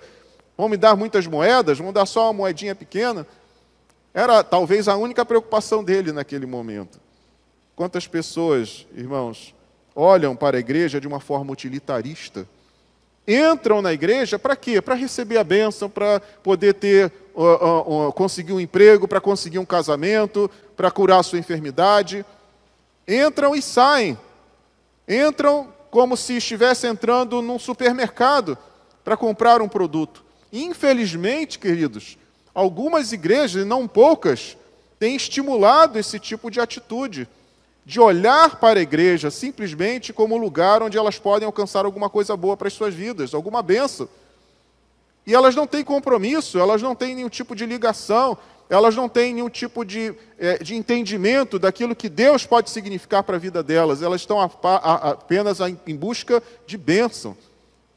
[0.57, 1.77] Vão me dar muitas moedas?
[1.77, 3.25] Vão dar só uma moedinha pequena?
[4.13, 6.99] Era talvez a única preocupação dele naquele momento.
[7.75, 9.55] Quantas pessoas, irmãos,
[9.95, 12.47] olham para a igreja de uma forma utilitarista?
[13.27, 14.81] Entram na igreja para quê?
[14.81, 19.59] Para receber a bênção, para poder ter, uh, uh, uh, conseguir um emprego, para conseguir
[19.59, 22.25] um casamento, para curar a sua enfermidade.
[23.07, 24.17] Entram e saem.
[25.09, 28.55] Entram como se estivesse entrando num supermercado
[29.03, 30.23] para comprar um produto.
[30.53, 32.15] Infelizmente, queridos,
[32.53, 34.55] algumas igrejas, e não poucas,
[34.99, 37.27] têm estimulado esse tipo de atitude
[37.83, 42.37] de olhar para a igreja simplesmente como um lugar onde elas podem alcançar alguma coisa
[42.37, 44.07] boa para as suas vidas, alguma benção.
[45.25, 48.37] E elas não têm compromisso, elas não têm nenhum tipo de ligação,
[48.69, 53.35] elas não têm nenhum tipo de, é, de entendimento daquilo que Deus pode significar para
[53.35, 54.03] a vida delas.
[54.03, 57.35] Elas estão apenas em busca de bênção,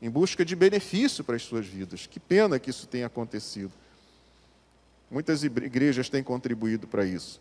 [0.01, 2.07] em busca de benefício para as suas vidas.
[2.07, 3.71] Que pena que isso tenha acontecido.
[5.11, 7.39] Muitas igrejas têm contribuído para isso.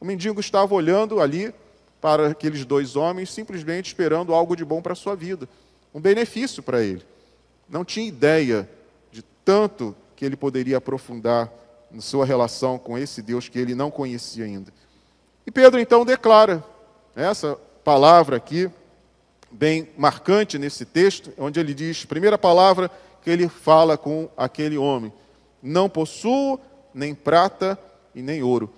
[0.00, 1.52] O mendigo estava olhando ali
[2.00, 5.46] para aqueles dois homens, simplesmente esperando algo de bom para a sua vida,
[5.94, 7.04] um benefício para ele.
[7.68, 8.68] Não tinha ideia
[9.12, 11.52] de tanto que ele poderia aprofundar
[11.92, 14.72] na sua relação com esse Deus que ele não conhecia ainda.
[15.46, 16.64] E Pedro então declara
[17.14, 18.70] essa palavra aqui,
[19.50, 22.90] bem marcante nesse texto, onde ele diz, primeira palavra
[23.22, 25.12] que ele fala com aquele homem:
[25.62, 26.58] Não possuo
[26.94, 27.78] nem prata
[28.14, 28.72] e nem ouro,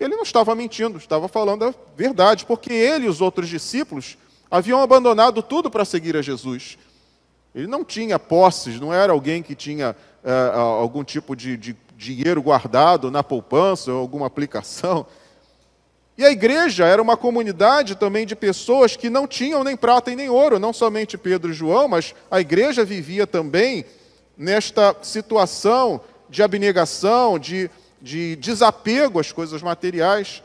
[0.00, 4.16] ele não estava mentindo, estava falando a verdade, porque ele e os outros discípulos
[4.50, 6.78] haviam abandonado tudo para seguir a Jesus.
[7.54, 12.42] Ele não tinha posses, não era alguém que tinha é, algum tipo de, de dinheiro
[12.42, 15.06] guardado na poupança ou alguma aplicação.
[16.16, 20.16] E a igreja era uma comunidade também de pessoas que não tinham nem prata e
[20.16, 23.84] nem ouro, não somente Pedro e João, mas a igreja vivia também
[24.36, 30.42] nesta situação de abnegação, de de desapego às coisas materiais.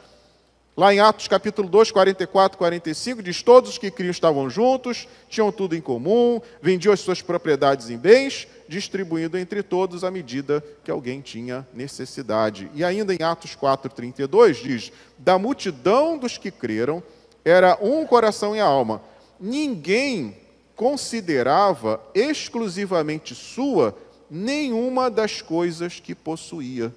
[0.77, 5.49] Lá em Atos capítulo 2, 44, 45, diz: Todos os que criam estavam juntos, tinham
[5.49, 10.91] tudo em comum, vendiam as suas propriedades em bens, distribuindo entre todos à medida que
[10.91, 12.69] alguém tinha necessidade.
[12.73, 17.01] E ainda em Atos 4, 32, diz: Da multidão dos que creram,
[17.45, 19.01] era um coração e alma.
[19.39, 20.35] Ninguém
[20.75, 23.97] considerava exclusivamente sua
[24.29, 26.93] nenhuma das coisas que possuía.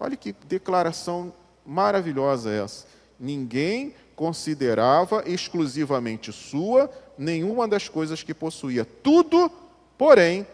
[0.00, 1.32] Olha que declaração
[1.68, 2.86] maravilhosa essa.
[3.20, 8.86] Ninguém considerava exclusivamente sua nenhuma das coisas que possuía.
[8.86, 9.52] Tudo,
[9.98, 10.46] porém,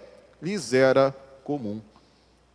[0.43, 1.81] lhes era comum.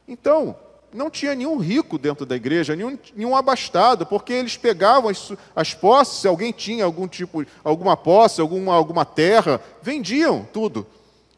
[0.06, 0.56] Então,
[0.91, 5.74] não tinha nenhum rico dentro da igreja, nenhum, nenhum abastado, porque eles pegavam as, as
[5.74, 10.86] posses, se alguém tinha algum tipo, alguma posse, alguma, alguma terra, vendiam tudo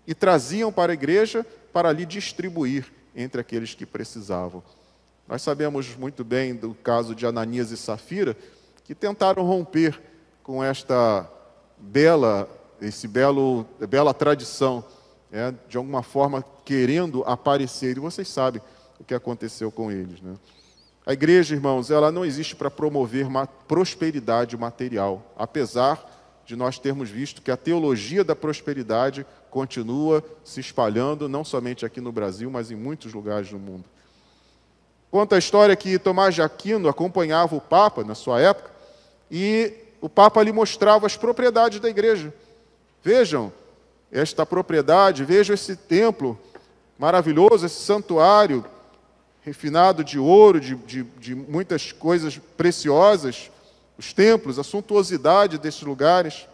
[0.07, 4.63] e traziam para a igreja para ali distribuir entre aqueles que precisavam.
[5.31, 8.35] Nós sabemos muito bem do caso de Ananias e Safira,
[8.83, 9.97] que tentaram romper
[10.43, 11.25] com esta
[11.77, 12.49] bela,
[12.81, 14.83] esse belo, bela tradição,
[15.31, 17.95] é, de alguma forma querendo aparecer.
[17.95, 18.61] E vocês sabem
[18.99, 20.19] o que aconteceu com eles.
[20.19, 20.33] Né?
[21.05, 27.09] A igreja, irmãos, ela não existe para promover uma prosperidade material, apesar de nós termos
[27.09, 32.69] visto que a teologia da prosperidade continua se espalhando, não somente aqui no Brasil, mas
[32.69, 33.85] em muitos lugares do mundo.
[35.11, 38.71] Conta a história que Tomás de Aquino acompanhava o Papa na sua época
[39.29, 42.33] e o Papa lhe mostrava as propriedades da igreja.
[43.03, 43.51] Vejam
[44.09, 46.39] esta propriedade, vejam esse templo
[46.97, 48.63] maravilhoso, esse santuário
[49.41, 53.51] refinado de ouro, de, de, de muitas coisas preciosas
[53.97, 56.47] os templos, a suntuosidade desses lugares.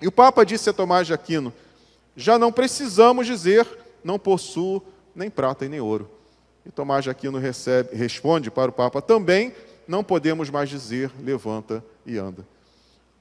[0.00, 1.52] E o Papa disse a Tomás de Aquino:
[2.14, 3.66] já não precisamos dizer
[4.04, 4.82] não possuo
[5.14, 6.15] nem prata e nem ouro.
[6.66, 9.54] E Tomás de Aquino recebe, responde para o Papa: também
[9.86, 12.46] não podemos mais dizer levanta e anda.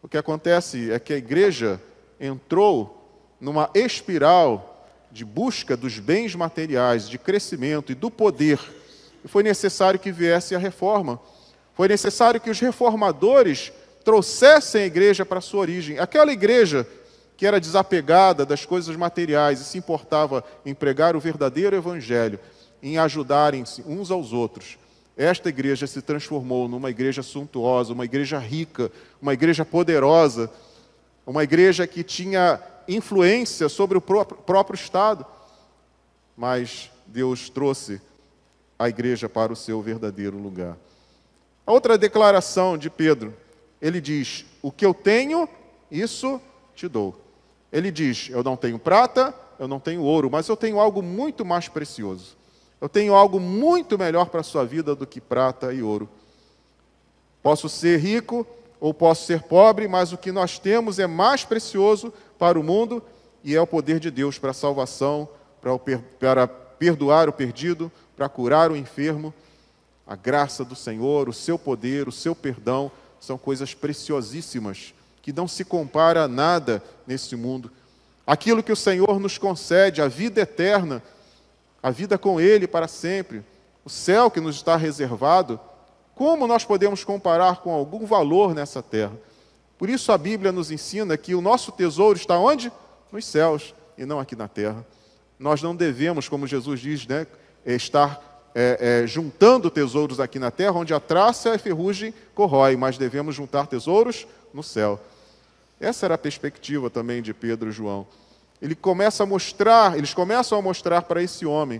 [0.01, 1.79] O que acontece é que a igreja
[2.19, 3.01] entrou
[3.39, 8.59] numa espiral de busca dos bens materiais, de crescimento e do poder.
[9.23, 11.19] E foi necessário que viesse a reforma
[11.75, 13.71] foi necessário que os reformadores
[14.03, 15.99] trouxessem a igreja para a sua origem.
[15.99, 16.87] Aquela igreja
[17.35, 22.39] que era desapegada das coisas materiais e se importava em pregar o verdadeiro evangelho,
[22.85, 24.77] em ajudarem-se uns aos outros.
[25.17, 30.51] Esta igreja se transformou numa igreja suntuosa, uma igreja rica, uma igreja poderosa,
[31.25, 35.25] uma igreja que tinha influência sobre o próprio Estado.
[36.37, 37.99] Mas Deus trouxe
[38.77, 40.77] a igreja para o seu verdadeiro lugar.
[41.65, 43.33] A outra declaração de Pedro,
[43.81, 45.49] ele diz: O que eu tenho,
[45.89, 46.39] isso
[46.75, 47.19] te dou.
[47.73, 51.43] Ele diz: Eu não tenho prata, eu não tenho ouro, mas eu tenho algo muito
[51.43, 52.44] mais precioso.
[52.79, 56.09] Eu tenho algo muito melhor para a sua vida do que prata e ouro.
[57.41, 58.45] Posso ser rico
[58.79, 63.01] ou posso ser pobre, mas o que nós temos é mais precioso para o mundo
[63.43, 65.29] e é o poder de Deus para a salvação,
[66.19, 69.33] para perdoar o perdido, para curar o enfermo
[70.07, 75.47] a graça do Senhor, o seu poder, o seu perdão, são coisas preciosíssimas, que não
[75.47, 77.71] se compara a nada nesse mundo.
[78.27, 81.01] Aquilo que o Senhor nos concede, a vida eterna,
[81.85, 83.43] a vida com Ele para sempre,
[83.85, 85.59] o céu que nos está reservado,
[86.15, 89.15] como nós podemos comparar com algum valor nessa terra?
[89.77, 92.71] Por isso a Bíblia nos ensina que o nosso tesouro está onde?
[93.11, 94.83] Nos céus e não aqui na terra.
[95.37, 97.27] Nós não devemos, como Jesus diz, né,
[97.63, 102.75] estar é, é, juntando tesouros aqui na terra, onde a traça e a ferrugem corrói,
[102.75, 104.99] mas devemos juntar tesouros no céu.
[105.79, 108.07] Essa era a perspectiva também de Pedro e João.
[108.65, 111.79] Ele começa a mostrar, eles começam a mostrar para esse homem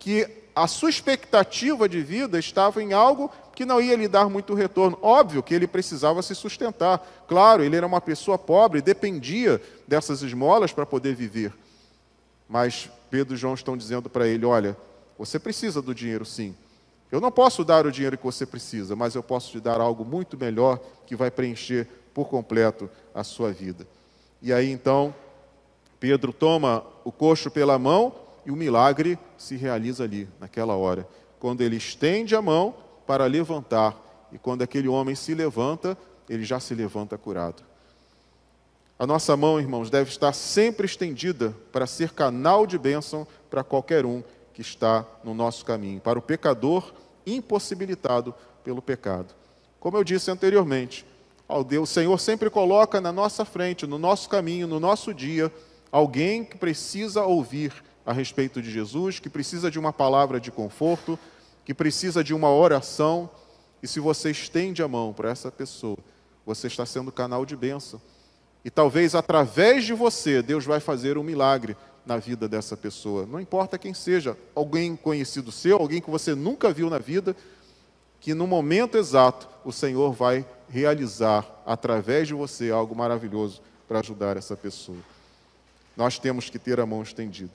[0.00, 4.52] que a sua expectativa de vida estava em algo que não ia lhe dar muito
[4.52, 4.98] retorno.
[5.00, 6.98] Óbvio que ele precisava se sustentar.
[7.28, 11.52] Claro, ele era uma pessoa pobre, dependia dessas esmolas para poder viver.
[12.48, 14.76] Mas Pedro e João estão dizendo para ele: olha,
[15.16, 16.52] você precisa do dinheiro, sim.
[17.12, 20.04] Eu não posso dar o dinheiro que você precisa, mas eu posso te dar algo
[20.04, 23.86] muito melhor que vai preencher por completo a sua vida.
[24.42, 25.14] E aí então,
[26.00, 31.08] Pedro toma o coxo pela mão e o milagre se realiza ali, naquela hora.
[31.38, 32.74] Quando ele estende a mão
[33.06, 35.96] para levantar, e quando aquele homem se levanta,
[36.28, 37.62] ele já se levanta curado.
[38.98, 44.06] A nossa mão, irmãos, deve estar sempre estendida para ser canal de bênção para qualquer
[44.06, 46.92] um que está no nosso caminho, para o pecador
[47.26, 49.34] impossibilitado pelo pecado.
[49.80, 51.04] Como eu disse anteriormente,
[51.48, 55.52] o Senhor sempre coloca na nossa frente, no nosso caminho, no nosso dia,
[55.94, 57.72] alguém que precisa ouvir
[58.04, 61.16] a respeito de Jesus, que precisa de uma palavra de conforto,
[61.64, 63.30] que precisa de uma oração.
[63.80, 65.96] E se você estende a mão para essa pessoa,
[66.44, 68.02] você está sendo canal de bênção.
[68.64, 73.24] E talvez através de você, Deus vai fazer um milagre na vida dessa pessoa.
[73.24, 77.36] Não importa quem seja, alguém conhecido seu, alguém que você nunca viu na vida,
[78.18, 84.36] que no momento exato o Senhor vai realizar através de você algo maravilhoso para ajudar
[84.36, 85.13] essa pessoa.
[85.96, 87.52] Nós temos que ter a mão estendida.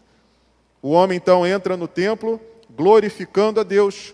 [0.81, 4.13] O homem então entra no templo glorificando a Deus,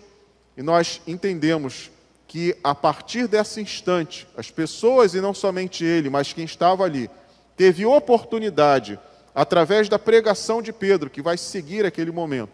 [0.56, 1.90] e nós entendemos
[2.26, 7.08] que a partir desse instante, as pessoas, e não somente ele, mas quem estava ali,
[7.56, 8.98] teve oportunidade
[9.34, 12.50] através da pregação de Pedro, que vai seguir aquele momento.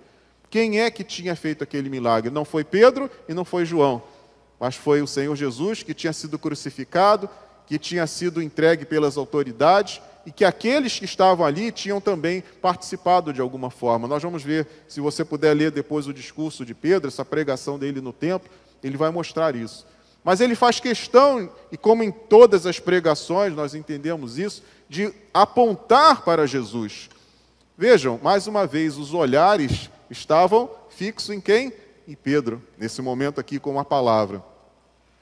[0.50, 2.30] Quem é que tinha feito aquele milagre?
[2.30, 4.02] Não foi Pedro e não foi João,
[4.60, 7.30] mas foi o Senhor Jesus que tinha sido crucificado,
[7.66, 13.32] que tinha sido entregue pelas autoridades e que aqueles que estavam ali tinham também participado
[13.32, 14.06] de alguma forma.
[14.06, 18.00] Nós vamos ver, se você puder ler depois o discurso de Pedro, essa pregação dele
[18.00, 18.50] no templo,
[18.82, 19.86] ele vai mostrar isso.
[20.24, 26.22] Mas ele faz questão, e como em todas as pregações nós entendemos isso, de apontar
[26.22, 27.10] para Jesus.
[27.76, 31.72] Vejam, mais uma vez, os olhares estavam fixos em quem?
[32.06, 34.42] Em Pedro, nesse momento aqui com a palavra.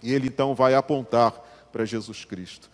[0.03, 1.33] E ele então vai apontar
[1.73, 2.69] para Jesus Cristo.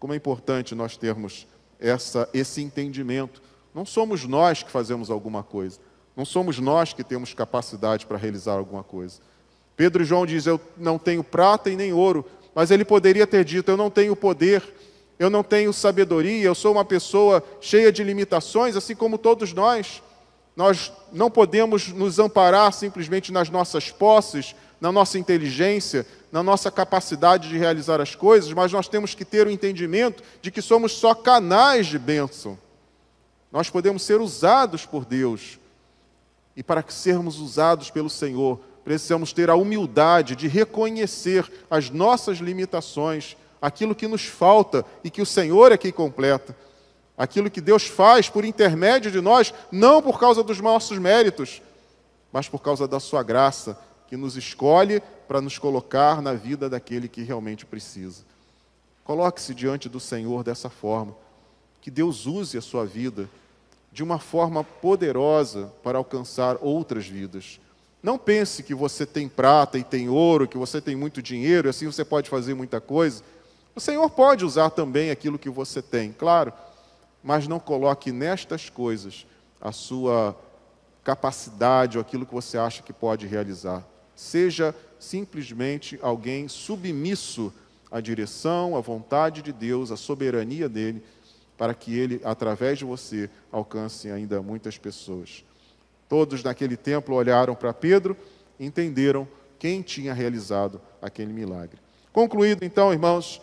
[0.00, 1.46] Como é importante nós termos
[1.82, 3.42] essa, esse entendimento.
[3.74, 5.78] Não somos nós que fazemos alguma coisa.
[6.16, 9.20] Não somos nós que temos capacidade para realizar alguma coisa.
[9.76, 12.24] Pedro e João diz: Eu não tenho prata e nem ouro,
[12.54, 14.62] mas ele poderia ter dito: Eu não tenho poder,
[15.18, 20.02] eu não tenho sabedoria, eu sou uma pessoa cheia de limitações, assim como todos nós.
[20.54, 27.50] Nós não podemos nos amparar simplesmente nas nossas posses, na nossa inteligência, na nossa capacidade
[27.50, 31.14] de realizar as coisas, mas nós temos que ter o entendimento de que somos só
[31.14, 32.58] canais de bênção.
[33.52, 35.58] Nós podemos ser usados por Deus.
[36.56, 42.38] E para que sermos usados pelo Senhor, precisamos ter a humildade de reconhecer as nossas
[42.38, 46.56] limitações, aquilo que nos falta e que o Senhor é quem completa.
[47.16, 51.60] Aquilo que Deus faz por intermédio de nós, não por causa dos nossos méritos,
[52.32, 53.78] mas por causa da Sua graça,
[54.12, 58.24] que nos escolhe para nos colocar na vida daquele que realmente precisa.
[59.04, 61.16] Coloque-se diante do Senhor dessa forma.
[61.80, 63.26] Que Deus use a sua vida
[63.90, 67.58] de uma forma poderosa para alcançar outras vidas.
[68.02, 71.70] Não pense que você tem prata e tem ouro, que você tem muito dinheiro e
[71.70, 73.24] assim você pode fazer muita coisa.
[73.74, 76.52] O Senhor pode usar também aquilo que você tem, claro,
[77.24, 79.24] mas não coloque nestas coisas
[79.58, 80.36] a sua
[81.02, 83.82] capacidade ou aquilo que você acha que pode realizar.
[84.14, 87.52] Seja simplesmente alguém submisso
[87.90, 91.02] à direção, à vontade de Deus, à soberania dele,
[91.58, 95.44] para que ele, através de você, alcance ainda muitas pessoas.
[96.08, 98.16] Todos naquele templo olharam para Pedro
[98.58, 99.26] e entenderam
[99.58, 101.78] quem tinha realizado aquele milagre.
[102.12, 103.40] Concluído, então, irmãos,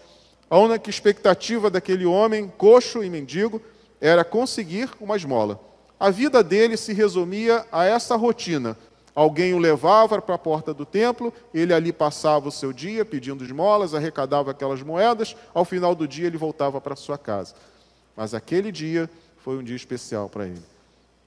[0.50, 3.62] a única expectativa daquele homem, coxo e mendigo,
[4.02, 5.60] era conseguir uma esmola.
[6.00, 8.78] A vida dele se resumia a essa rotina.
[9.20, 13.44] Alguém o levava para a porta do templo, ele ali passava o seu dia pedindo
[13.44, 17.56] esmolas, arrecadava aquelas moedas, ao final do dia ele voltava para sua casa.
[18.16, 20.62] Mas aquele dia foi um dia especial para ele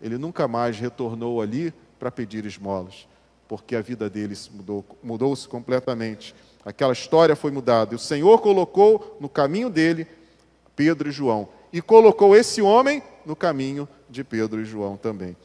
[0.03, 3.07] ele nunca mais retornou ali para pedir esmolas,
[3.47, 6.35] porque a vida dele mudou, mudou-se completamente.
[6.65, 7.95] Aquela história foi mudada.
[7.95, 10.07] E o Senhor colocou no caminho dele
[10.75, 11.49] Pedro e João.
[11.73, 15.37] E colocou esse homem no caminho de Pedro e João também.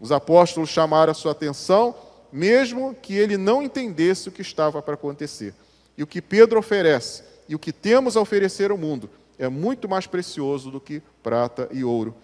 [0.00, 1.94] Os apóstolos chamaram a sua atenção,
[2.32, 5.54] mesmo que ele não entendesse o que estava para acontecer.
[5.96, 9.88] E o que Pedro oferece e o que temos a oferecer ao mundo é muito
[9.88, 12.14] mais precioso do que prata e ouro.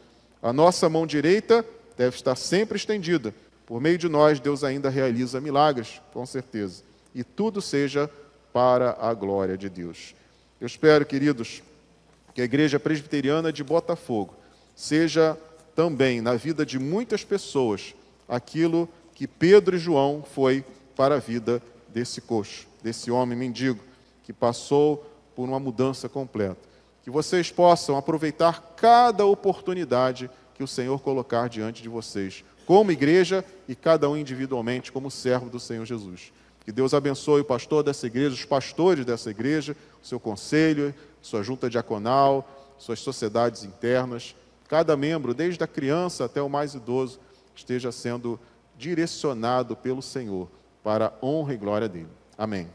[0.43, 1.65] A nossa mão direita
[1.97, 3.35] deve estar sempre estendida.
[3.67, 6.83] Por meio de nós, Deus ainda realiza milagres, com certeza.
[7.15, 8.09] E tudo seja
[8.53, 10.15] para a glória de Deus.
[10.61, 11.63] Eu espero, queridos,
[12.33, 14.35] que a Igreja Presbiteriana de Botafogo
[14.75, 15.37] seja
[15.77, 17.95] também na vida de muitas pessoas
[18.27, 20.65] aquilo que Pedro e João foi
[20.97, 23.79] para a vida desse coxo, desse homem mendigo
[24.25, 25.05] que passou
[25.37, 26.67] por uma mudança completa.
[27.05, 33.45] Que vocês possam aproveitar cada oportunidade que o Senhor colocar diante de vocês, como igreja
[33.69, 36.33] e cada um individualmente como servo do Senhor Jesus.
[36.65, 41.43] Que Deus abençoe o pastor dessa igreja, os pastores dessa igreja, o seu conselho, sua
[41.43, 44.35] junta diaconal, suas sociedades internas.
[44.69, 47.21] Cada membro, desde a criança até o mais idoso,
[47.55, 48.39] esteja sendo
[48.77, 50.49] direcionado pelo Senhor
[50.83, 52.09] para a honra e glória dele.
[52.37, 52.69] Amém.